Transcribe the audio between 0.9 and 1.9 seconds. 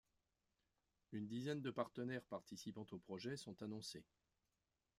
Une dizaine de